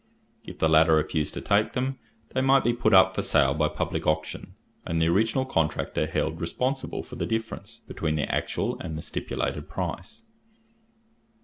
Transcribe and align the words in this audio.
If 0.43 0.57
the 0.57 0.67
latter 0.67 0.95
refused 0.95 1.35
to 1.35 1.41
take 1.41 1.73
them, 1.73 1.99
they 2.29 2.41
might 2.41 2.63
be 2.63 2.73
put 2.73 2.91
up 2.91 3.13
for 3.13 3.21
sale 3.21 3.53
by 3.53 3.67
public 3.67 4.07
auction, 4.07 4.55
and 4.83 4.99
the 4.99 5.07
original 5.07 5.45
contractor 5.45 6.07
held 6.07 6.41
responsible 6.41 7.03
for 7.03 7.17
the 7.17 7.27
difference 7.27 7.81
between 7.87 8.15
the 8.15 8.23
actual 8.33 8.79
and 8.79 8.97
the 8.97 9.03
stipulated 9.03 9.69
price. 9.69 10.23